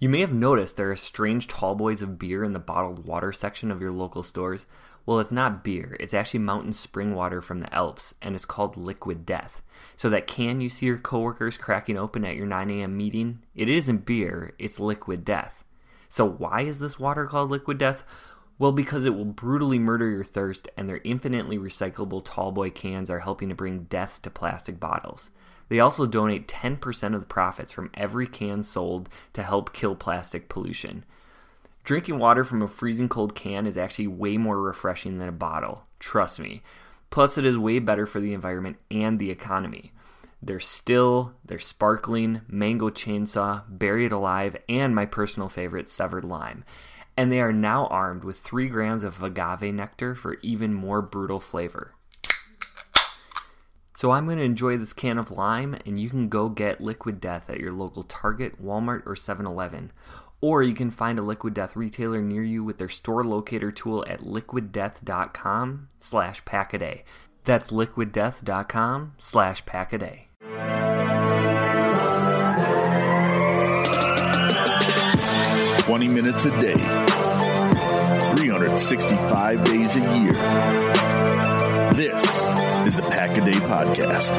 [0.00, 3.32] You may have noticed there are strange tall boys of beer in the bottled water
[3.32, 4.64] section of your local stores.
[5.04, 8.76] Well, it's not beer, it's actually mountain spring water from the Alps, and it's called
[8.76, 9.60] Liquid Death.
[9.96, 12.96] So that can you see your coworkers cracking open at your 9 a.m.
[12.96, 13.40] meeting?
[13.56, 15.64] It isn't beer, it's Liquid Death.
[16.08, 18.04] So, why is this water called liquid death?
[18.56, 23.20] Well, because it will brutally murder your thirst, and their infinitely recyclable tallboy cans are
[23.20, 25.30] helping to bring death to plastic bottles.
[25.68, 30.48] They also donate 10% of the profits from every can sold to help kill plastic
[30.48, 31.04] pollution.
[31.84, 35.86] Drinking water from a freezing cold can is actually way more refreshing than a bottle,
[35.98, 36.62] trust me.
[37.10, 39.92] Plus, it is way better for the environment and the economy.
[40.42, 46.64] They're still, they're sparkling, mango chainsaw, buried alive, and my personal favorite, severed lime.
[47.16, 51.40] And they are now armed with 3 grams of agave nectar for even more brutal
[51.40, 51.94] flavor.
[53.98, 57.20] So I'm going to enjoy this can of lime, and you can go get Liquid
[57.20, 59.90] Death at your local Target, Walmart, or 7-Eleven.
[60.40, 64.04] Or you can find a Liquid Death retailer near you with their store locator tool
[64.06, 67.02] at liquiddeath.com slash packaday.
[67.42, 70.26] That's liquiddeath.com slash packaday.
[75.80, 76.74] 20 minutes a day,
[78.36, 80.98] 365 days a year.
[81.94, 82.22] This
[82.86, 83.02] is the
[83.68, 84.32] Podcast.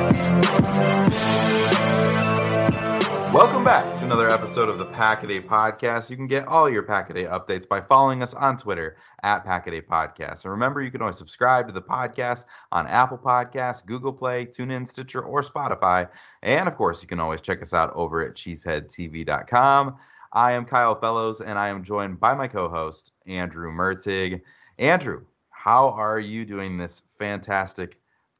[3.31, 6.09] Welcome back to another episode of the Packaday Podcast.
[6.09, 10.45] You can get all your Packaday updates by following us on Twitter at Packaday Podcast.
[10.45, 14.87] And remember, you can always subscribe to the podcast on Apple Podcasts, Google Play, TuneIn,
[14.87, 16.09] Stitcher, or Spotify.
[16.41, 19.95] And of course, you can always check us out over at cheeseheadtv.com.
[20.33, 24.41] I am Kyle Fellows, and I am joined by my co-host Andrew Mertig.
[24.79, 27.98] Andrew, how are you doing this fantastic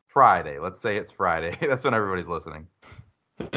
[0.10, 0.60] Friday?
[0.60, 1.56] Let's say it's Friday.
[1.62, 2.68] That's when everybody's listening.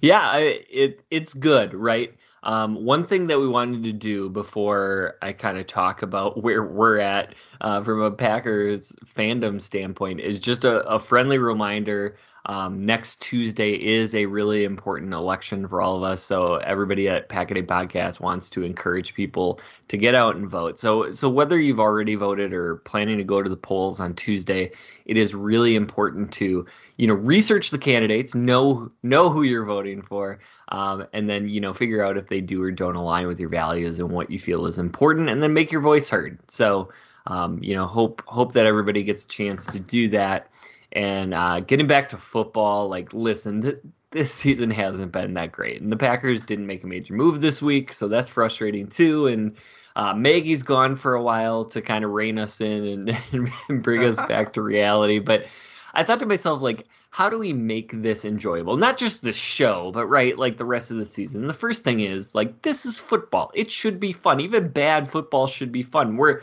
[0.00, 2.14] yeah, I, it it's good, right?
[2.44, 6.62] Um, one thing that we wanted to do before I kind of talk about where
[6.62, 12.16] we're at uh, from a Packers fandom standpoint is just a, a friendly reminder.
[12.46, 16.22] Um, next Tuesday is a really important election for all of us.
[16.22, 20.78] So everybody at Packaday Podcast wants to encourage people to get out and vote.
[20.78, 24.72] So so whether you've already voted or planning to go to the polls on Tuesday,
[25.06, 26.66] it is really important to
[26.98, 31.62] you know research the candidates, know know who you're voting for, um, and then you
[31.62, 34.38] know figure out if they do or don't align with your values and what you
[34.38, 36.38] feel is important, and then make your voice heard.
[36.48, 36.90] So
[37.26, 40.50] um, you know hope hope that everybody gets a chance to do that.
[40.92, 43.78] And uh, getting back to football, like, listen, th-
[44.10, 45.80] this season hasn't been that great.
[45.82, 49.26] And the Packers didn't make a major move this week, so that's frustrating too.
[49.26, 49.56] And
[49.96, 54.02] Uh, Maggie's gone for a while to kind of rein us in and, and bring
[54.04, 55.20] us back to reality.
[55.20, 55.46] But
[55.94, 58.76] I thought to myself, like, how do we make this enjoyable?
[58.76, 61.46] Not just the show, but right, like the rest of the season.
[61.46, 63.52] The first thing is like this is football.
[63.54, 64.40] It should be fun.
[64.40, 66.16] Even bad football should be fun.
[66.16, 66.40] We're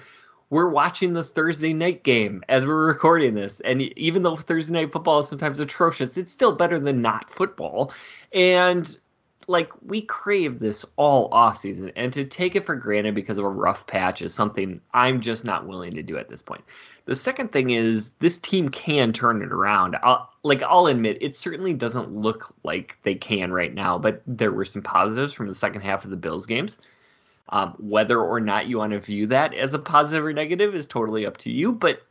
[0.49, 4.91] we're watching this Thursday night game as we're recording this, and even though Thursday night
[4.91, 7.93] football is sometimes atrocious, it's still better than not football.
[8.33, 8.97] And
[9.51, 13.45] like we crave this all off season and to take it for granted because of
[13.45, 16.63] a rough patch is something I'm just not willing to do at this point.
[17.05, 19.97] The second thing is this team can turn it around.
[20.01, 24.51] I'll, like I'll admit, it certainly doesn't look like they can right now, but there
[24.51, 26.79] were some positives from the second half of the Bills games.
[27.49, 30.87] Um, whether or not you want to view that as a positive or negative is
[30.87, 31.73] totally up to you.
[31.73, 32.01] But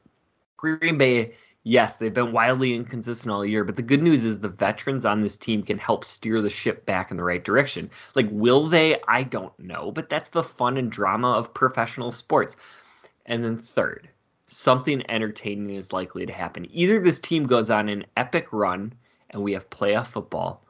[0.59, 3.65] Green Bay, yes, they've been wildly inconsistent all year.
[3.65, 6.87] But the good news is the veterans on this team can help steer the ship
[6.87, 7.91] back in the right direction.
[8.15, 8.97] Like, will they?
[9.07, 9.91] I don't know.
[9.91, 12.57] But that's the fun and drama of professional sports.
[13.27, 14.09] And then third,
[14.47, 16.67] something entertaining is likely to happen.
[16.71, 18.93] Either this team goes on an epic run
[19.31, 20.65] and we have playoff football,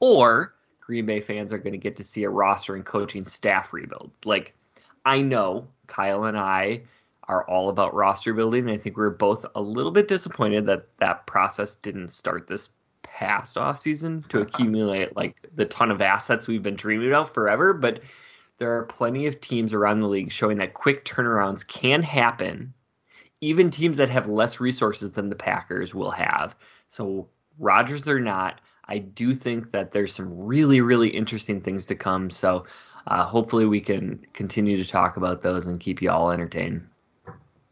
[0.00, 3.72] or Green Bay fans are going to get to see a roster and coaching staff
[3.72, 4.10] rebuild.
[4.24, 4.54] Like,
[5.04, 6.82] I know Kyle and I
[7.28, 8.68] are all about roster building.
[8.68, 12.70] I think we are both a little bit disappointed that that process didn't start this
[13.02, 17.72] past offseason to accumulate like the ton of assets we've been dreaming about forever.
[17.72, 18.02] But
[18.58, 22.72] there are plenty of teams around the league showing that quick turnarounds can happen
[23.40, 26.56] even teams that have less resources than the Packers will have.
[26.88, 31.94] So Rodgers or not, I do think that there's some really, really interesting things to
[31.94, 32.30] come.
[32.30, 32.64] So
[33.06, 36.86] uh, hopefully we can continue to talk about those and keep you all entertained.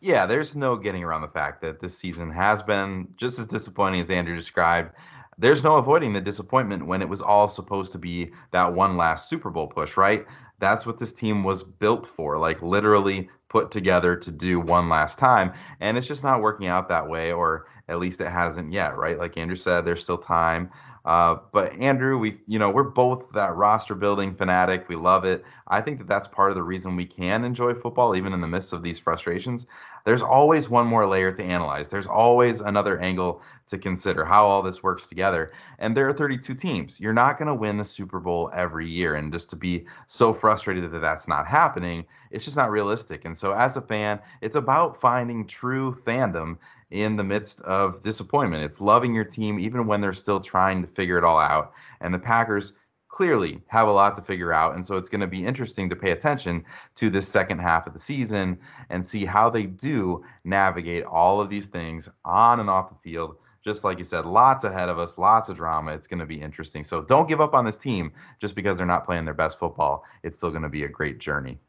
[0.05, 4.03] Yeah, there's no getting around the fact that this season has been just as disappointing
[4.03, 4.91] as Andrew described.
[5.39, 9.31] There's no avoiding the disappointment when it was all supposed to be that one last
[9.31, 10.27] Super Bowl push, right?
[10.59, 15.19] That's what this team was built for, like literally put together to do one last
[15.19, 15.55] time.
[15.81, 19.19] And it's just not working out that way, or at least it hasn't yet, right?
[19.19, 20.69] Like Andrew said, there's still time.
[21.05, 24.89] Uh, but Andrew, we you know we're both that roster building fanatic.
[24.89, 25.45] We love it.
[25.69, 28.49] I think that that's part of the reason we can enjoy football, even in the
[28.49, 29.67] midst of these frustrations.
[30.05, 31.89] There's always one more layer to analyze.
[31.89, 35.51] There's always another angle to consider how all this works together.
[35.79, 37.01] And there are 32 teams.
[37.01, 40.35] You're not going to win the Super Bowl every year, and just to be so
[40.35, 43.25] frustrated that that's not happening, it's just not realistic.
[43.25, 46.59] And so, as a fan, it's about finding true fandom
[46.91, 48.63] in the midst of disappointment.
[48.63, 51.73] It's loving your team even when they're still trying to figure it all out.
[52.01, 52.75] And the Packers
[53.15, 54.75] clearly have a lot to figure out.
[54.75, 56.65] And so it's going to be interesting to pay attention
[56.97, 58.59] to this second half of the season
[58.91, 63.37] and see how they do navigate all of these things on and off the field.
[63.65, 65.93] Just like you said, lots ahead of us, lots of drama.
[65.93, 66.83] It's going to be interesting.
[66.83, 70.05] So don't give up on this team just because they're not playing their best football.
[70.25, 71.61] It's still going to be a great journey.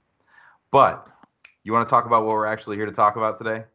[0.71, 1.07] But
[1.63, 3.65] you want to talk about what we're actually here to talk about today?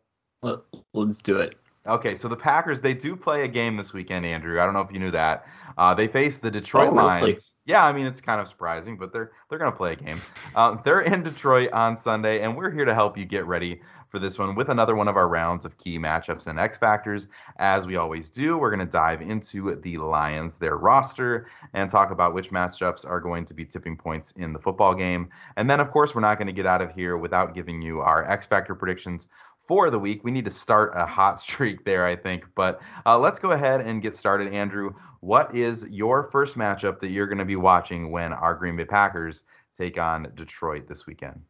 [0.93, 1.57] Let's do it.
[1.87, 4.61] Okay, so the Packers they do play a game this weekend, Andrew.
[4.61, 5.47] I don't know if you knew that.
[5.79, 7.23] Uh, they face the Detroit oh, Lions.
[7.23, 7.39] Really?
[7.65, 10.21] Yeah, I mean it's kind of surprising, but they're they're gonna play a game.
[10.55, 13.81] Uh, they're in Detroit on Sunday, and we're here to help you get ready
[14.11, 17.29] for this one with another one of our rounds of key matchups and X factors.
[17.57, 22.35] As we always do, we're gonna dive into the Lions, their roster, and talk about
[22.35, 25.31] which matchups are going to be tipping points in the football game.
[25.57, 28.01] And then, of course, we're not going to get out of here without giving you
[28.01, 29.29] our X factor predictions
[29.71, 30.25] for the week.
[30.25, 32.45] We need to start a hot streak there, I think.
[32.57, 34.53] But uh, let's go ahead and get started.
[34.53, 38.75] Andrew, what is your first matchup that you're going to be watching when our Green
[38.75, 39.45] Bay Packers
[39.77, 41.41] take on Detroit this weekend?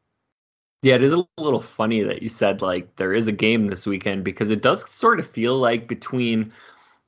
[0.82, 3.86] Yeah, it is a little funny that you said like there is a game this
[3.86, 6.52] weekend because it does sort of feel like between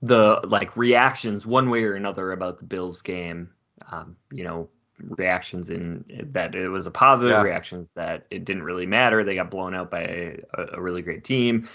[0.01, 3.51] the like reactions one way or another about the Bills game,
[3.91, 7.43] um, you know, reactions in that it was a positive yeah.
[7.43, 9.25] reactions that it didn't really matter.
[9.25, 10.39] They got blown out by a,
[10.75, 11.69] a really great team.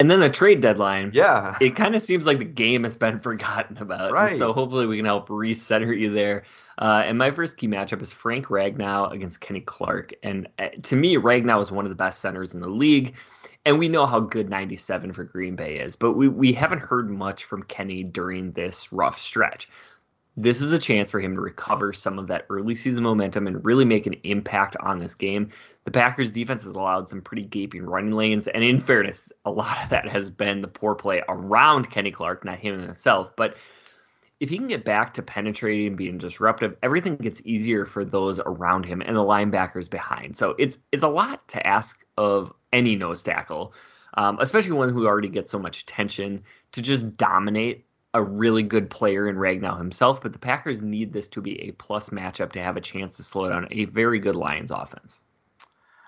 [0.00, 1.56] And then the trade deadline yeah.
[1.60, 4.12] it kind of seems like the game has been forgotten about.
[4.12, 6.44] Right so hopefully we can help recenter you there.
[6.78, 10.12] Uh, and my first key matchup is frank ragnow against kenny clark.
[10.22, 13.16] And uh, to me ragnow is one of the best centers in the league.
[13.64, 17.10] And we know how good 97 for Green Bay is, but we, we haven't heard
[17.10, 19.68] much from Kenny during this rough stretch
[20.40, 23.64] this is a chance for him to recover some of that early season momentum and
[23.66, 25.48] really make an impact on this game.
[25.84, 29.82] The Packers defense has allowed some pretty gaping running lanes, and in fairness, a lot
[29.82, 33.34] of that has been the poor play around Kenny Clark, not him himself.
[33.34, 33.56] But
[34.38, 38.38] if he can get back to penetrating and being disruptive, everything gets easier for those
[38.38, 40.36] around him and the linebackers behind.
[40.36, 43.74] So it's it's a lot to ask of any nose tackle,
[44.14, 47.87] um, especially one who already gets so much attention, to just dominate
[48.18, 51.72] a really good player in Ragnow himself, but the Packers need this to be a
[51.72, 55.22] plus matchup to have a chance to slow down a very good Lions offense.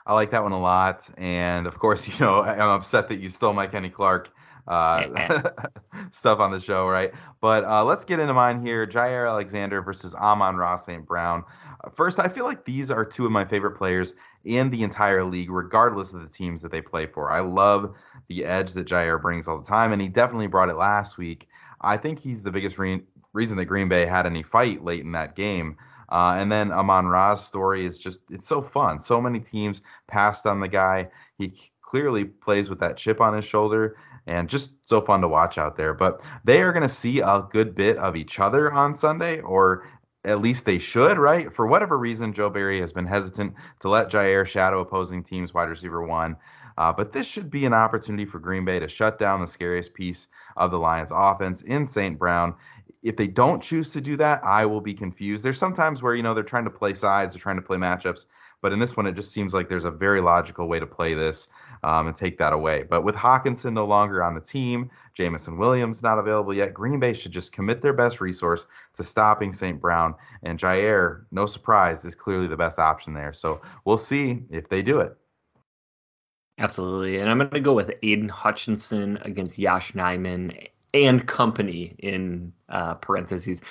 [0.07, 1.09] I like that one a lot.
[1.19, 4.31] And of course, you know, I'm upset that you stole my Kenny Clark
[4.67, 5.39] uh,
[6.11, 7.15] stuff on the show, right?
[7.41, 8.87] But uh, let's get into mine here.
[8.89, 11.07] Jaire Alexander versus Amon Ra St.
[11.07, 11.45] Brown.
[11.85, 14.15] Uh, first, I feel like these are two of my favorite players
[14.45, 17.31] in the entire league, regardless of the teams that they play for.
[17.31, 17.95] I love
[18.29, 21.49] the edge that Jaire brings all the time, and he definitely brought it last week.
[21.81, 25.13] I think he's the biggest re- reason that Green Bay had any fight late in
[25.13, 25.77] that game.
[26.09, 29.01] Uh, and then Amon Ra's story is just, it's so fun.
[29.01, 31.11] So many teams passed on the guy.
[31.39, 33.97] He clearly plays with that chip on his shoulder
[34.27, 35.95] and just so fun to watch out there.
[35.95, 39.87] But they are going to see a good bit of each other on Sunday, or
[40.25, 41.53] at least they should, right?
[41.55, 45.69] For whatever reason, Joe Barry has been hesitant to let Jaire shadow opposing teams wide
[45.69, 46.37] receiver one.
[46.79, 49.95] Uh, but this should be an opportunity for Green Bay to shut down the scariest
[49.95, 52.19] piece of the Lions offense in St.
[52.19, 52.55] Brown.
[53.03, 55.45] If they don't choose to do that, I will be confused.
[55.45, 58.25] There's sometimes where, you know, they're trying to play sides, they're trying to play matchups,
[58.63, 61.15] but in this one, it just seems like there's a very logical way to play
[61.15, 61.49] this
[61.83, 62.83] um, and take that away.
[62.83, 67.15] But with Hockenson no longer on the team, Jameson Williams not available yet, Green Bay
[67.15, 69.81] should just commit their best resource to stopping St.
[69.81, 70.15] Brown.
[70.43, 73.33] And Jaire, no surprise, is clearly the best option there.
[73.33, 75.17] So we'll see if they do it.
[76.61, 77.19] Absolutely.
[77.19, 82.95] And I'm going to go with Aidan Hutchinson against Yosh Nijman and company in uh,
[82.95, 83.63] parentheses.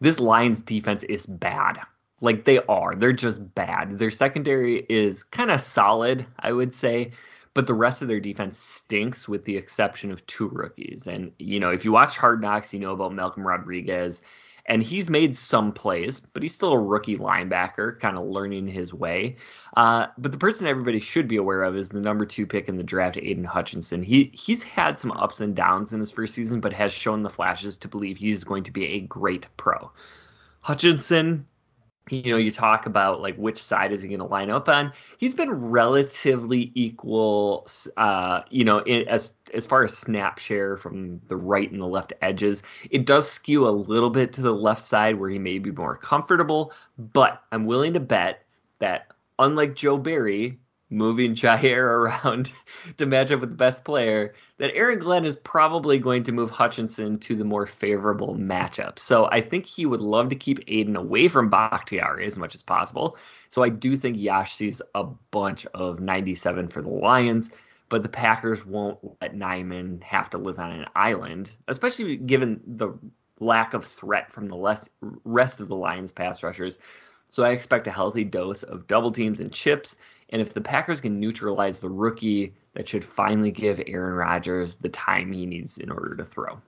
[0.00, 1.80] This Lions defense is bad.
[2.20, 2.92] Like they are.
[2.94, 3.98] They're just bad.
[3.98, 7.12] Their secondary is kind of solid, I would say,
[7.54, 11.06] but the rest of their defense stinks with the exception of two rookies.
[11.06, 14.20] And, you know, if you watch Hard Knocks, you know about Malcolm Rodriguez.
[14.66, 18.94] And he's made some plays, but he's still a rookie linebacker, kind of learning his
[18.94, 19.36] way.
[19.76, 22.76] Uh, but the person everybody should be aware of is the number two pick in
[22.76, 24.02] the draft, Aidan Hutchinson.
[24.02, 27.30] He he's had some ups and downs in his first season, but has shown the
[27.30, 29.90] flashes to believe he's going to be a great pro.
[30.62, 31.46] Hutchinson
[32.10, 34.92] you know, you talk about like which side is he going to line up on.
[35.16, 41.20] He's been relatively equal, uh, you know, in, as as far as snap share from
[41.28, 42.62] the right and the left edges.
[42.90, 45.96] It does skew a little bit to the left side where he may be more
[45.96, 48.44] comfortable, but I'm willing to bet
[48.80, 49.08] that
[49.38, 50.58] unlike Joe Barry,
[50.94, 51.82] moving Jaire
[52.24, 52.50] around
[52.96, 56.50] to match up with the best player, that Aaron Glenn is probably going to move
[56.50, 58.98] Hutchinson to the more favorable matchup.
[58.98, 62.62] So I think he would love to keep Aidan away from Bakhtiari as much as
[62.62, 63.16] possible.
[63.48, 67.50] So I do think Yosh sees a bunch of 97 for the Lions,
[67.88, 72.92] but the Packers won't let Nijman have to live on an island, especially given the
[73.40, 74.88] lack of threat from the less,
[75.24, 76.78] rest of the Lions pass rushers.
[77.26, 79.96] So I expect a healthy dose of double teams and chips
[80.30, 84.88] and if the Packers can neutralize the rookie, that should finally give Aaron Rodgers the
[84.88, 86.60] time he needs in order to throw.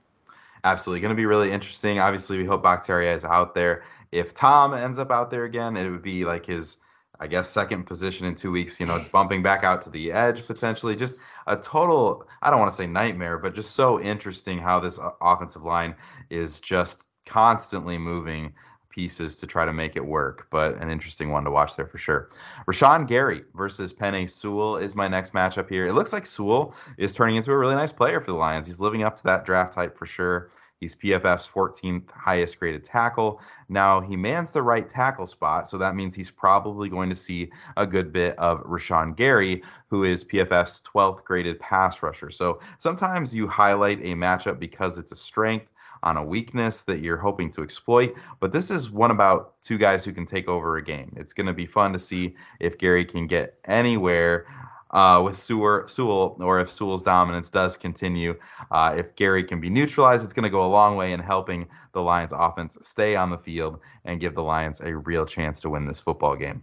[0.64, 1.00] Absolutely.
[1.00, 1.98] Going to be really interesting.
[1.98, 3.84] Obviously, we hope Bakhtiari is out there.
[4.12, 6.76] If Tom ends up out there again, it would be like his,
[7.20, 10.46] I guess, second position in two weeks, you know, bumping back out to the edge
[10.46, 10.96] potentially.
[10.96, 14.98] Just a total, I don't want to say nightmare, but just so interesting how this
[15.20, 15.94] offensive line
[16.30, 18.52] is just constantly moving
[18.96, 21.98] pieces to try to make it work, but an interesting one to watch there for
[21.98, 22.30] sure.
[22.66, 25.86] Rashan Gary versus Penei Sewell is my next matchup here.
[25.86, 28.66] It looks like Sewell is turning into a really nice player for the Lions.
[28.66, 30.50] He's living up to that draft type for sure.
[30.80, 33.40] He's PFF's 14th highest graded tackle.
[33.68, 37.50] Now he mans the right tackle spot, so that means he's probably going to see
[37.76, 42.30] a good bit of Rashan Gary, who is PFF's 12th graded pass rusher.
[42.30, 45.70] So sometimes you highlight a matchup because it's a strength
[46.06, 48.14] on a weakness that you're hoping to exploit.
[48.38, 51.12] But this is one about two guys who can take over a game.
[51.16, 54.46] It's going to be fun to see if Gary can get anywhere.
[54.92, 58.38] Uh, with Sewell, Sewell, or if Sewell's dominance does continue,
[58.70, 61.66] uh, if Gary can be neutralized, it's going to go a long way in helping
[61.92, 65.68] the Lions offense stay on the field and give the Lions a real chance to
[65.68, 66.62] win this football game.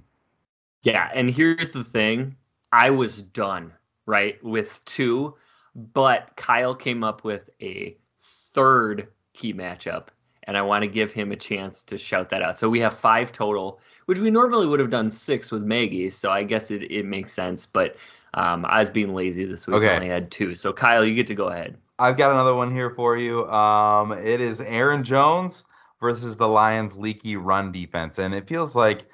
[0.83, 2.38] Yeah, and here's the thing
[2.71, 3.73] I was done,
[4.05, 5.35] right, with two,
[5.75, 10.07] but Kyle came up with a third key matchup,
[10.43, 12.57] and I want to give him a chance to shout that out.
[12.57, 16.31] So we have five total, which we normally would have done six with Maggie, so
[16.31, 17.65] I guess it, it makes sense.
[17.65, 17.95] But
[18.33, 19.77] um, I was being lazy this week.
[19.77, 19.89] Okay.
[19.89, 20.55] I only had two.
[20.55, 21.77] So Kyle, you get to go ahead.
[21.99, 23.47] I've got another one here for you.
[23.49, 25.63] Um, it is Aaron Jones
[25.99, 29.05] versus the Lions' leaky run defense, and it feels like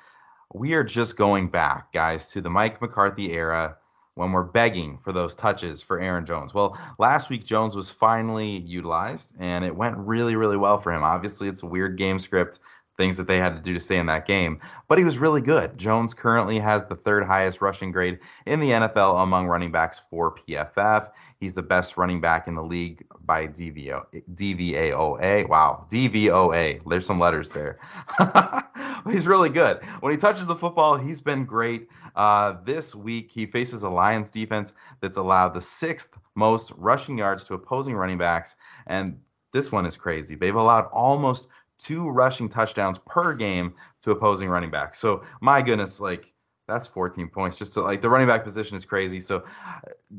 [0.53, 3.77] we are just going back, guys, to the Mike McCarthy era
[4.19, 6.53] when we're begging for those touches for Aaron Jones.
[6.53, 11.03] Well, last week Jones was finally utilized and it went really, really well for him.
[11.03, 12.59] Obviously, it's a weird game script.
[12.99, 14.59] Things that they had to do to stay in that game.
[14.89, 15.77] But he was really good.
[15.77, 20.35] Jones currently has the third highest rushing grade in the NFL among running backs for
[20.35, 21.09] PFF.
[21.39, 24.03] He's the best running back in the league by DVO,
[24.35, 25.47] DVAOA.
[25.47, 26.81] Wow, DVOA.
[26.85, 27.79] There's some letters there.
[29.09, 29.81] he's really good.
[30.01, 31.87] When he touches the football, he's been great.
[32.17, 37.45] Uh, this week, he faces a Lions defense that's allowed the sixth most rushing yards
[37.45, 38.57] to opposing running backs.
[38.87, 39.17] And
[39.53, 40.35] this one is crazy.
[40.35, 41.47] They've allowed almost
[41.79, 44.99] two rushing touchdowns per game to opposing running backs.
[44.99, 46.31] So my goodness, like
[46.69, 47.57] that's 14 points.
[47.57, 49.19] Just to like the running back position is crazy.
[49.19, 49.43] So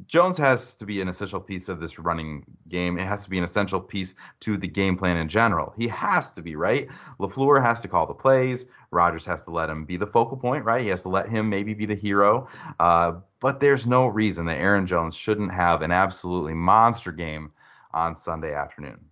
[0.07, 2.99] Jones has to be an essential piece of this running game.
[2.99, 5.73] It has to be an essential piece to the game plan in general.
[5.79, 6.89] He has to be right.
[7.19, 8.67] Lafleur has to call the plays.
[8.91, 10.83] rodgers has to let him be the focal point, right?
[10.83, 12.49] He has to let him maybe be the hero.
[12.81, 17.53] Uh, but there's no reason that Aaron Jones shouldn't have an absolutely monster game
[17.93, 19.10] on Sunday afternoon.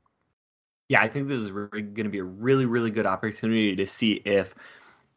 [0.88, 4.23] Yeah, I think this is going to be a really, really good opportunity to see
[4.25, 4.54] if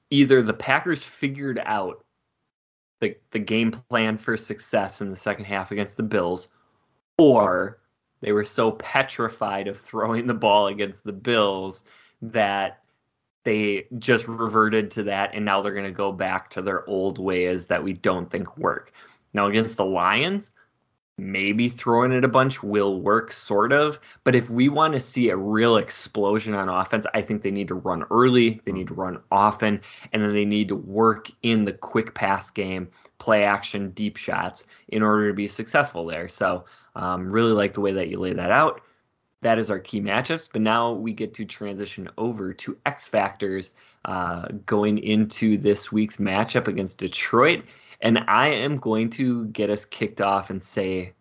[0.10, 2.04] either the Packers figured out
[3.00, 6.50] the, the game plan for success in the second half against the Bills,
[7.18, 7.80] or
[8.20, 11.84] they were so petrified of throwing the ball against the Bills
[12.22, 12.84] that
[13.44, 17.18] they just reverted to that and now they're going to go back to their old
[17.18, 18.92] ways that we don't think work.
[19.34, 20.52] Now, against the Lions,
[21.22, 24.00] maybe throwing it a bunch will work sort of.
[24.24, 27.68] But if we want to see a real explosion on offense i think they need
[27.68, 29.80] to run early they need to run often
[30.12, 34.66] and then they need to work in the quick pass game play action deep shots
[34.88, 36.28] in order to be successful there.
[36.28, 38.82] So um, really like the way that you lay that out.
[39.42, 43.72] That is our key matchups but now we get to transition over to x factors
[44.06, 47.64] uh, going into this week's matchup against detroit
[48.02, 51.14] and I am going to get us kicked off and say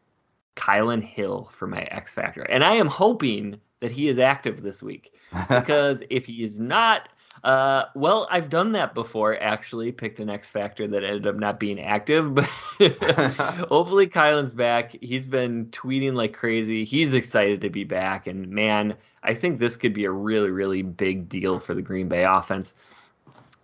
[0.57, 2.43] Kylin Hill for my X Factor.
[2.43, 5.15] And I am hoping that he is active this week
[5.49, 7.09] because if he is not,
[7.45, 9.41] uh, well, I've done that before.
[9.41, 12.45] Actually, picked an X Factor that ended up not being active, but
[13.69, 14.95] hopefully Kylin's back.
[15.01, 16.85] He's been tweeting like crazy.
[16.85, 20.83] He's excited to be back, and man, I think this could be a really, really
[20.83, 22.75] big deal for the Green Bay offense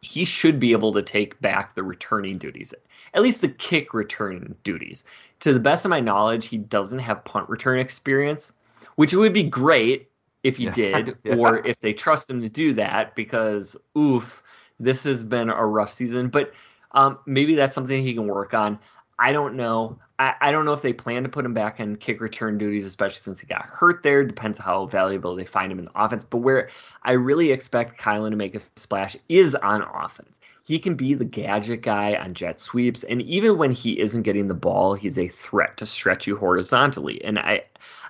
[0.06, 2.72] he should be able to take back the returning duties,
[3.12, 5.04] at least the kick return duties.
[5.40, 8.52] To the best of my knowledge, he doesn't have punt return experience,
[8.95, 10.08] which would be great
[10.45, 10.73] if he yeah.
[10.73, 11.34] did, yeah.
[11.34, 14.45] or if they trust him to do that, because oof,
[14.78, 16.28] this has been a rough season.
[16.28, 16.52] But
[16.92, 18.78] um, maybe that's something he can work on.
[19.19, 19.99] I don't know.
[20.18, 22.86] I, I don't know if they plan to put him back in kick return duties,
[22.86, 24.24] especially since he got hurt there.
[24.24, 26.24] Depends how valuable they find him in the offense.
[26.24, 26.68] But where
[27.02, 31.24] I really expect Kylin to make a splash is on offense he can be the
[31.24, 35.28] gadget guy on jet sweeps and even when he isn't getting the ball he's a
[35.28, 37.62] threat to stretch you horizontally and i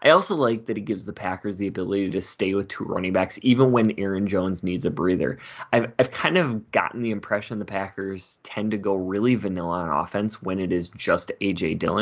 [0.03, 3.13] i also like that he gives the packers the ability to stay with two running
[3.13, 5.39] backs even when aaron jones needs a breather
[5.73, 10.05] i've i've kind of gotten the impression the packers tend to go really vanilla on
[10.05, 11.96] offense when it is just aj dillon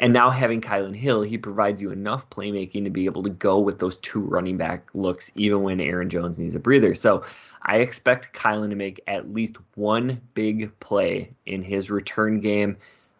[0.00, 3.58] and now having Kylin hill he provides you enough playmaking to be able to go
[3.58, 7.22] with those two running back looks even when aaron jones needs a breather so
[7.64, 12.76] I expect Kylin to make at least one big play in his return game.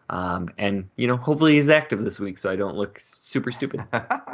[0.09, 3.85] Um, and, you know, hopefully he's active this week so I don't look super stupid.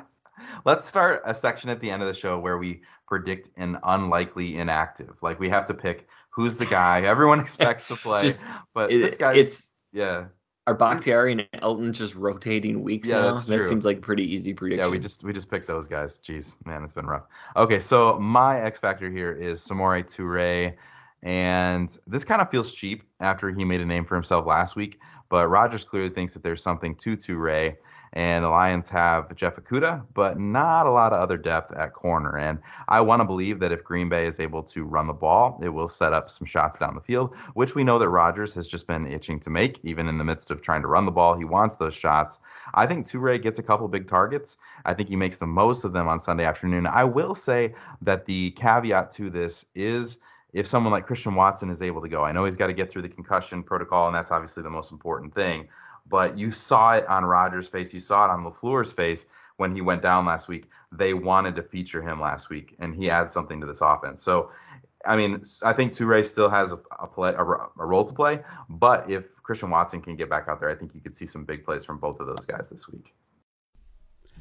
[0.66, 4.58] Let's start a section at the end of the show where we predict an unlikely
[4.58, 5.16] inactive.
[5.22, 8.40] Like we have to pick who's the guy everyone expects to play, Just,
[8.74, 10.26] but it, this guy is, yeah.
[10.70, 13.32] Are Bakhtiari and Elgton just rotating weeks yeah, now?
[13.32, 13.58] That's true.
[13.58, 14.86] That seems like a pretty easy prediction.
[14.86, 16.20] Yeah, we just we just picked those guys.
[16.20, 17.24] Jeez, man, it's been rough.
[17.56, 20.76] Okay, so my X factor here is Samori Toure,
[21.24, 25.00] and this kind of feels cheap after he made a name for himself last week.
[25.30, 27.76] But Rodgers clearly thinks that there's something to Toure
[28.14, 32.38] and the Lions have Jeff Okudah, but not a lot of other depth at corner.
[32.38, 35.60] And I want to believe that if Green Bay is able to run the ball,
[35.62, 38.68] it will set up some shots down the field, which we know that Rodgers has
[38.68, 41.38] just been itching to make, even in the midst of trying to run the ball.
[41.38, 42.40] He wants those shots.
[42.74, 44.58] I think Toure gets a couple big targets.
[44.86, 46.88] I think he makes the most of them on Sunday afternoon.
[46.88, 50.18] I will say that the caveat to this is
[50.52, 52.24] if someone like Christian Watson is able to go.
[52.24, 54.92] I know he's got to get through the concussion protocol, and that's obviously the most
[54.92, 55.68] important thing
[56.10, 57.94] but you saw it on Rodgers' face.
[57.94, 59.26] You saw it on LaFleur's face
[59.58, 60.66] when he went down last week.
[60.92, 64.22] They wanted to feature him last week, and he adds something to this offense.
[64.22, 64.52] So,
[65.06, 68.42] I mean, I think Toure still has a, a, play, a, a role to play,
[68.70, 71.46] but if Christian Watson can get back out there, I think you could see some
[71.46, 73.14] big plays from both of those guys this week.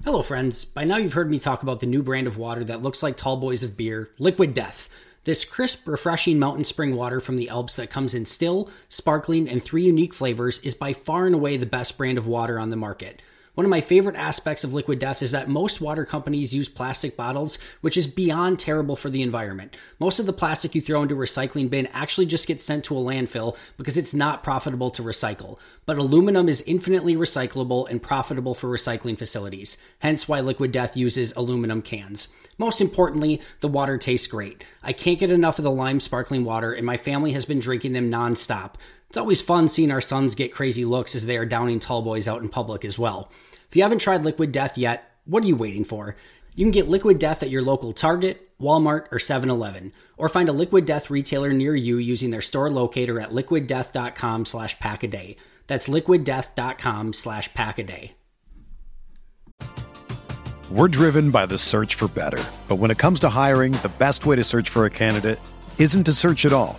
[0.04, 0.64] Hello, friends.
[0.64, 3.16] By now, you've heard me talk about the new brand of water that looks like
[3.16, 4.88] tall boys of beer, Liquid Death.
[5.28, 9.62] This crisp, refreshing mountain spring water from the Alps that comes in still, sparkling, and
[9.62, 12.76] three unique flavors is by far and away the best brand of water on the
[12.76, 13.20] market.
[13.58, 17.16] One of my favorite aspects of Liquid Death is that most water companies use plastic
[17.16, 19.76] bottles, which is beyond terrible for the environment.
[19.98, 22.96] Most of the plastic you throw into a recycling bin actually just gets sent to
[22.96, 25.58] a landfill because it's not profitable to recycle.
[25.86, 31.32] But aluminum is infinitely recyclable and profitable for recycling facilities, hence why Liquid Death uses
[31.34, 32.28] aluminum cans.
[32.58, 34.62] Most importantly, the water tastes great.
[34.84, 37.92] I can't get enough of the lime sparkling water, and my family has been drinking
[37.92, 38.74] them nonstop.
[39.08, 42.28] It's always fun seeing our sons get crazy looks as they are downing tall boys
[42.28, 43.30] out in public as well.
[43.68, 46.14] If you haven't tried Liquid Death yet, what are you waiting for?
[46.54, 50.50] You can get Liquid Death at your local Target, Walmart, or 7 Eleven, or find
[50.50, 55.36] a Liquid Death retailer near you using their store locator at liquiddeath.com slash packaday.
[55.68, 58.10] That's liquiddeath.com slash packaday.
[60.70, 62.44] We're driven by the search for better.
[62.68, 65.38] But when it comes to hiring, the best way to search for a candidate
[65.78, 66.78] isn't to search at all.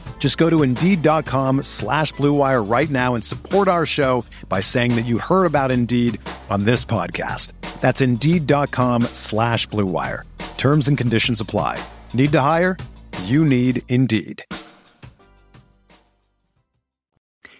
[0.21, 5.07] Just go to Indeed.com slash BlueWire right now and support our show by saying that
[5.07, 7.53] you heard about Indeed on this podcast.
[7.81, 10.21] That's Indeed.com slash BlueWire.
[10.57, 11.83] Terms and conditions apply.
[12.13, 12.77] Need to hire?
[13.23, 14.45] You need Indeed.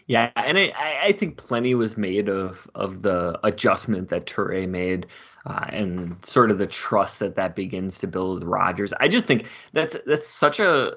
[0.05, 5.07] Yeah, and I, I think plenty was made of of the adjustment that Toure made,
[5.45, 8.93] uh, and sort of the trust that that begins to build with Rodgers.
[8.99, 10.95] I just think that's that's such a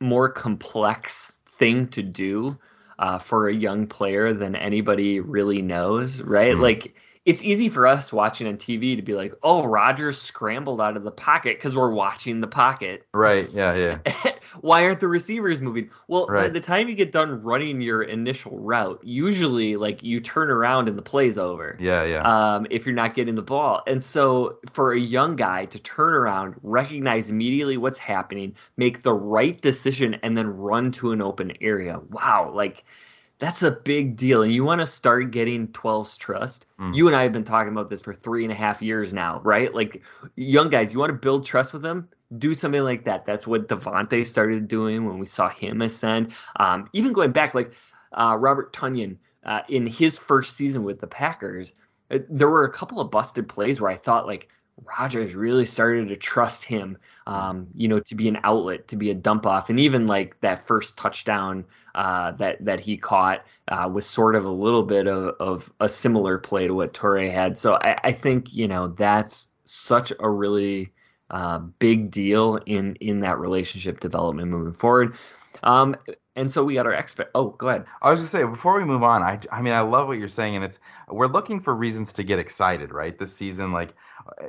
[0.00, 2.58] more complex thing to do
[2.98, 6.54] uh, for a young player than anybody really knows, right?
[6.54, 6.60] Mm.
[6.60, 6.94] Like
[7.28, 11.04] it's easy for us watching on TV to be like, "Oh, Rodgers scrambled out of
[11.04, 13.06] the pocket" because we're watching the pocket.
[13.12, 13.46] Right.
[13.50, 13.74] Yeah.
[13.74, 14.32] Yeah.
[14.62, 15.90] Why aren't the receivers moving?
[16.08, 16.44] Well, right.
[16.44, 20.88] by the time you get done running your initial route, usually like you turn around
[20.88, 21.76] and the play's over.
[21.78, 22.04] Yeah.
[22.04, 22.22] Yeah.
[22.22, 26.14] Um, if you're not getting the ball, and so for a young guy to turn
[26.14, 31.52] around, recognize immediately what's happening, make the right decision, and then run to an open
[31.60, 32.00] area.
[32.08, 32.52] Wow.
[32.54, 32.86] Like
[33.38, 34.42] that's a big deal.
[34.42, 36.66] And you want to start getting 12's trust.
[36.80, 36.94] Mm.
[36.94, 39.40] You and I have been talking about this for three and a half years now,
[39.44, 39.72] right?
[39.72, 40.02] Like
[40.34, 43.26] young guys, you want to build trust with them, do something like that.
[43.26, 46.32] That's what Davante started doing when we saw him ascend.
[46.56, 47.72] Um, even going back, like
[48.12, 51.74] uh, Robert Tonyan uh, in his first season with the Packers,
[52.10, 54.48] uh, there were a couple of busted plays where I thought like,
[54.84, 59.10] Rodgers really started to trust him, um, you know, to be an outlet, to be
[59.10, 61.64] a dump off, and even like that first touchdown
[61.94, 65.88] uh, that that he caught uh, was sort of a little bit of, of a
[65.88, 67.58] similar play to what Toure had.
[67.58, 70.92] So I, I, think you know that's such a really
[71.30, 75.16] uh, big deal in in that relationship development moving forward.
[75.62, 75.96] Um,
[76.38, 77.30] and so we got our expert.
[77.34, 77.86] Oh, go ahead.
[78.00, 80.28] I was just say before we move on, I I mean I love what you're
[80.28, 83.18] saying, and it's we're looking for reasons to get excited, right?
[83.18, 83.94] This season, like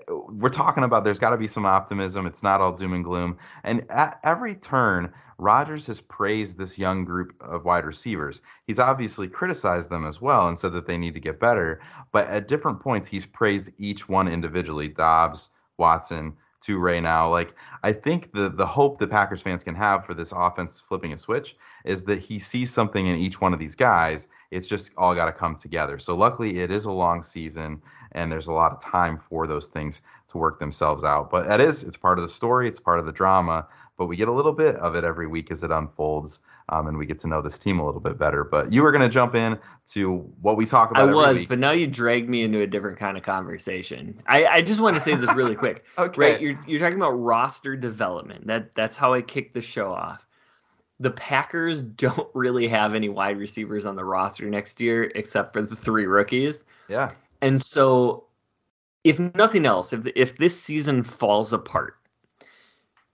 [0.07, 2.25] we're talking about, there's got to be some optimism.
[2.25, 3.37] It's not all doom and gloom.
[3.63, 8.41] And at every turn, Rodgers has praised this young group of wide receivers.
[8.67, 11.79] He's obviously criticized them as well and said that they need to get better.
[12.11, 14.89] But at different points, he's praised each one individually.
[14.89, 17.29] Dobbs, Watson, Toure now.
[17.29, 21.13] Like I think the the hope that Packers fans can have for this offense flipping
[21.13, 24.27] a switch is that he sees something in each one of these guys.
[24.51, 25.99] It's just all got to come together.
[25.99, 27.81] So luckily it is a long season
[28.13, 31.29] and there's a lot of time for those things to work themselves out.
[31.29, 33.67] But that is it's part of the story, it's part of the drama.
[33.97, 36.39] But we get a little bit of it every week as it unfolds.
[36.69, 38.43] Um, and we get to know this team a little bit better.
[38.43, 39.57] But you were going to jump in
[39.87, 41.09] to what we talk about.
[41.09, 41.49] I was, week.
[41.49, 44.21] but now you dragged me into a different kind of conversation.
[44.27, 45.83] I, I just want to say this really quick.
[45.97, 46.21] okay.
[46.21, 48.47] Right, you're you're talking about roster development.
[48.47, 50.25] That that's how I kicked the show off.
[50.99, 55.61] The Packers don't really have any wide receivers on the roster next year except for
[55.61, 56.63] the three rookies.
[56.87, 57.11] Yeah.
[57.41, 58.25] And so,
[59.03, 61.95] if nothing else, if if this season falls apart,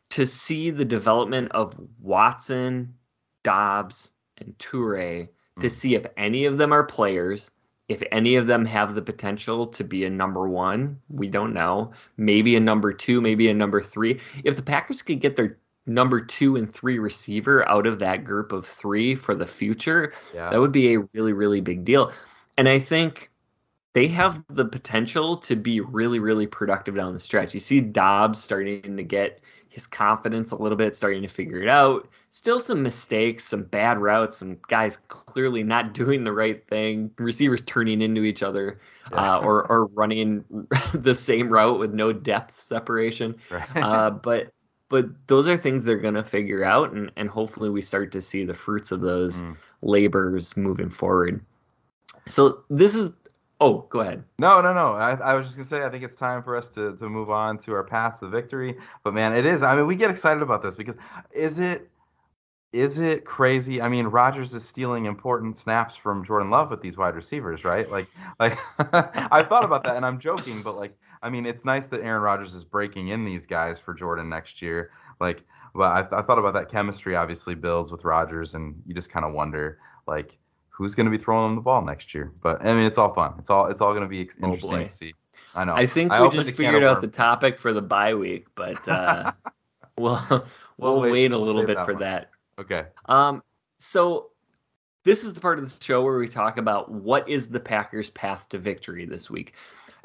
[0.10, 2.96] to see the development of Watson,
[3.44, 5.28] Dobbs, and Toure
[5.60, 5.74] to hmm.
[5.74, 7.52] see if any of them are players,
[7.88, 11.92] if any of them have the potential to be a number one, we don't know.
[12.18, 14.20] Maybe a number two, maybe a number three.
[14.44, 18.52] If the Packers could get their number two and three receiver out of that group
[18.52, 20.50] of three for the future, yeah.
[20.50, 22.12] that would be a really, really big deal.
[22.58, 23.30] And I think
[23.94, 27.54] they have the potential to be really, really productive down the stretch.
[27.54, 29.42] You see Dobbs starting to get
[29.76, 32.08] his confidence a little bit, starting to figure it out.
[32.30, 37.62] Still some mistakes, some bad routes, some guys clearly not doing the right thing, receivers
[37.62, 38.80] turning into each other,
[39.12, 39.36] yeah.
[39.36, 40.46] uh, or or running
[40.94, 43.36] the same route with no depth separation.
[43.52, 43.68] Right.
[43.76, 44.54] Uh, but
[44.90, 48.22] but those are things they're going to figure out, and and hopefully we start to
[48.22, 49.56] see the fruits of those mm.
[49.82, 51.44] labors moving forward.
[52.28, 53.12] So this is
[53.62, 54.24] Oh, go ahead.
[54.38, 54.94] No, no, no.
[54.94, 57.30] I, I, was just gonna say I think it's time for us to to move
[57.30, 58.78] on to our path to victory.
[59.04, 59.64] But man, it is.
[59.64, 60.98] I mean, we get excited about this because
[61.32, 61.90] is it
[62.74, 63.82] is it crazy?
[63.82, 67.90] I mean, Rodgers is stealing important snaps from Jordan Love with these wide receivers, right?
[67.90, 68.58] Like, like
[69.32, 72.22] I've thought about that, and I'm joking, but like, I mean, it's nice that Aaron
[72.22, 74.92] Rodgers is breaking in these guys for Jordan next year.
[75.20, 79.10] Like, but I, I thought about that chemistry obviously builds with Rodgers, and you just
[79.10, 80.38] kind of wonder, like
[80.70, 82.32] who's going to be throwing them the ball next year.
[82.42, 83.36] But I mean, it's all fun.
[83.40, 85.14] It's all it's all going to be oh, interesting oh to see.
[85.54, 85.76] I know.
[85.76, 89.32] I think I we just figured out the topic for the bye week, but uh,
[89.98, 90.46] we'll we'll,
[90.78, 92.02] we'll wait, wait, a little we'll bit that for one.
[92.02, 92.30] that.
[92.60, 92.84] Okay.
[93.06, 93.42] Um.
[93.78, 94.32] So
[95.06, 98.10] this is the part of the show where we talk about what is the Packers'
[98.10, 99.54] path to victory this week.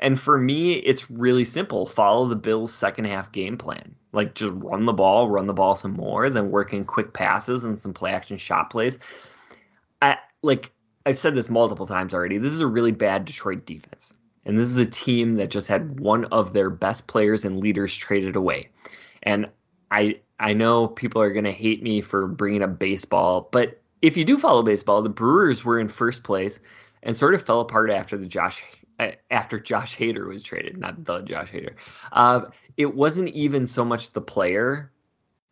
[0.01, 1.85] And for me, it's really simple.
[1.85, 3.95] Follow the Bills' second half game plan.
[4.13, 7.63] Like just run the ball, run the ball some more, then work in quick passes
[7.65, 8.99] and some play action shot plays.
[10.01, 10.73] I, like
[11.05, 12.39] I've said this multiple times already.
[12.39, 14.15] This is a really bad Detroit defense.
[14.47, 17.95] And this is a team that just had one of their best players and leaders
[17.95, 18.71] traded away.
[19.23, 19.51] And
[19.91, 24.17] I I know people are going to hate me for bringing up baseball, but if
[24.17, 26.59] you do follow baseball, the Brewers were in first place
[27.03, 28.63] and sort of fell apart after the Josh
[29.31, 31.75] after Josh Hader was traded, not the Josh Hader.
[32.13, 34.91] Uh, it wasn't even so much the player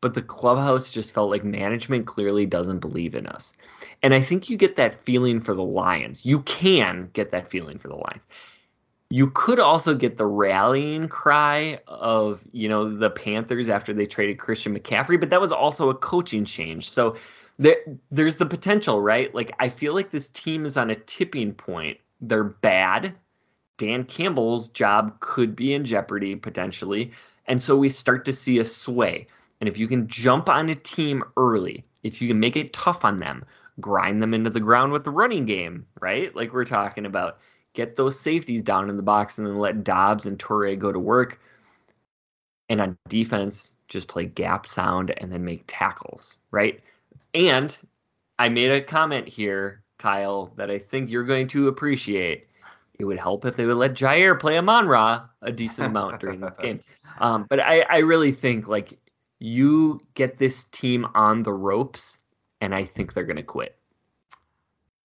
[0.01, 3.53] but the clubhouse just felt like management clearly doesn't believe in us.
[4.03, 6.25] And I think you get that feeling for the Lions.
[6.25, 8.23] You can get that feeling for the Lions.
[9.11, 14.39] You could also get the rallying cry of, you know, the Panthers after they traded
[14.39, 16.91] Christian McCaffrey, but that was also a coaching change.
[16.91, 17.17] So
[17.59, 17.79] there,
[18.11, 19.35] there's the potential, right?
[19.35, 21.99] Like I feel like this team is on a tipping point.
[22.21, 23.15] They're bad.
[23.79, 27.13] Dan Campbell's job could be in jeopardy potentially.
[27.47, 29.27] And so we start to see a sway.
[29.61, 33.05] And if you can jump on a team early, if you can make it tough
[33.05, 33.45] on them,
[33.81, 36.35] grind them into the ground with the running game, right?
[36.35, 37.39] Like we're talking about,
[37.75, 40.99] get those safeties down in the box and then let Dobbs and Toure go to
[40.99, 41.41] work.
[42.69, 46.81] And on defense, just play gap sound and then make tackles, right?
[47.35, 47.77] And
[48.39, 52.48] I made a comment here, Kyle, that I think you're going to appreciate.
[52.99, 56.41] It would help if they would let Jaire play Amon Ra a decent amount during
[56.41, 56.81] this game.
[57.21, 58.97] Um, but I, I really think like
[59.41, 62.19] you get this team on the ropes,
[62.61, 63.77] and I think they're going to quit.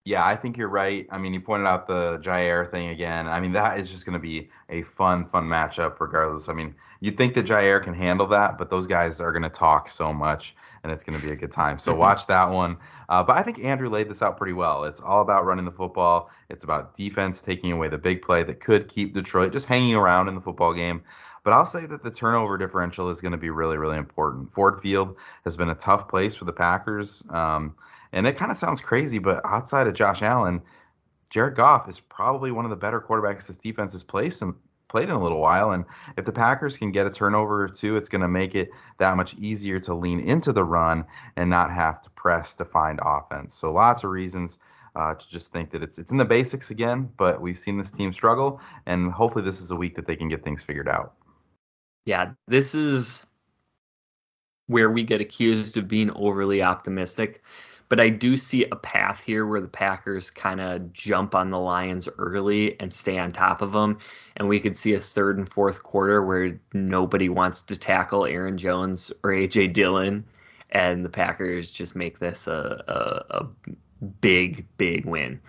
[0.05, 1.07] Yeah, I think you're right.
[1.09, 3.25] I mean, you pointed out the Jaire thing again.
[3.25, 6.49] I mean, that is just going to be a fun, fun matchup regardless.
[6.49, 9.49] I mean, you'd think that Jaire can handle that, but those guys are going to
[9.49, 11.79] talk so much, and it's going to be a good time.
[11.79, 12.01] So mm-hmm.
[12.01, 12.77] watch that one.
[13.09, 14.83] Uh, but I think Andrew laid this out pretty well.
[14.83, 16.29] It's all about running the football.
[16.49, 20.27] It's about defense taking away the big play that could keep Detroit just hanging around
[20.27, 21.03] in the football game.
[21.43, 24.53] But I'll say that the turnover differential is going to be really, really important.
[24.53, 27.23] Ford Field has been a tough place for the Packers.
[27.29, 27.75] Um,
[28.13, 30.61] and it kind of sounds crazy, but outside of Josh Allen,
[31.29, 34.39] Jared Goff is probably one of the better quarterbacks this defense has placed
[34.93, 35.71] played in a little while.
[35.71, 35.83] And
[36.17, 39.17] if the Packers can get a turnover or two, it's going to make it that
[39.17, 41.03] much easier to lean into the run
[41.35, 43.53] and not have to press to find offense.
[43.53, 44.59] So lots of reasons.
[44.95, 47.91] Uh, to just think that it's it's in the basics again, but we've seen this
[47.91, 51.15] team struggle, and hopefully this is a week that they can get things figured out
[52.05, 53.25] yeah, this is
[54.67, 57.43] where we get accused of being overly optimistic.
[57.89, 61.59] But I do see a path here where the Packers kind of jump on the
[61.59, 63.99] Lions early and stay on top of them.
[64.37, 68.57] And we could see a third and fourth quarter where nobody wants to tackle Aaron
[68.57, 69.67] Jones or A.J.
[69.67, 70.25] Dillon.
[70.71, 73.47] And the Packers just make this a, a, a
[74.21, 75.39] big, big win.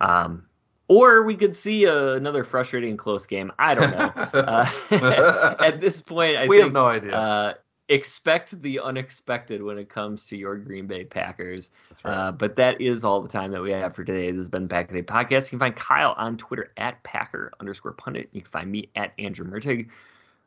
[0.00, 0.44] Um,
[0.88, 3.52] or we could see uh, another frustrating close game.
[3.58, 4.12] I don't know.
[4.40, 7.16] uh, at this point, I we think, have no idea.
[7.16, 7.54] Uh,
[7.92, 11.70] expect the unexpected when it comes to your Green Bay Packers.
[12.04, 12.12] Right.
[12.12, 14.30] Uh, but that is all the time that we have for today.
[14.30, 15.46] This has been the Pack a Day podcast.
[15.46, 18.30] You can find Kyle on Twitter at Packer underscore pundit.
[18.32, 19.88] You can find me at Andrew Mertig.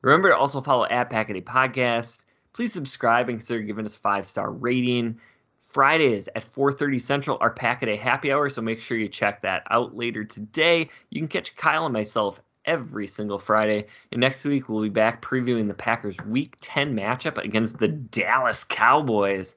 [0.01, 2.25] Remember to also follow at Pack a Day podcast.
[2.53, 5.19] Please subscribe and consider giving us a five star rating.
[5.61, 9.95] Fridays at 4:30 Central are Packaday Happy Hour, so make sure you check that out
[9.95, 10.89] later today.
[11.09, 13.87] You can catch Kyle and myself every single Friday.
[14.11, 18.63] And next week we'll be back previewing the Packers Week 10 matchup against the Dallas
[18.63, 19.55] Cowboys.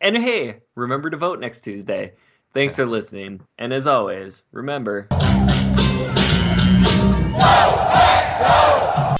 [0.00, 2.12] And hey, remember to vote next Tuesday.
[2.52, 3.40] Thanks for listening.
[3.58, 5.08] And as always, remember
[7.36, 9.13] hey!